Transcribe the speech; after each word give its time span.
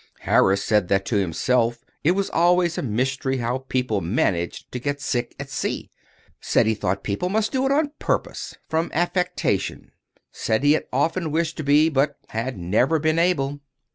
Harris 0.21 0.63
said 0.63 0.87
that, 0.87 1.05
to 1.05 1.15
himself, 1.17 1.85
it 2.03 2.13
was 2.13 2.31
always 2.31 2.75
a 2.75 2.81
mystery 2.81 3.37
how 3.37 3.59
people 3.69 4.01
managed 4.01 4.71
to 4.71 4.79
get 4.79 4.99
sick 4.99 5.35
at 5.39 5.47
sea—said 5.51 6.65
he 6.65 6.73
thought 6.73 7.03
people 7.03 7.29
must 7.29 7.51
do 7.51 7.67
it 7.67 7.71
on 7.71 7.91
purpose, 7.99 8.55
from 8.67 8.89
affectation—said 8.95 10.63
he 10.63 10.71
had 10.71 10.85
often 10.91 11.29
wished 11.29 11.55
to 11.57 11.63
be, 11.63 11.87
but 11.87 12.17
had 12.29 12.57
never 12.57 12.97
been 12.97 13.19
able. 13.19 13.59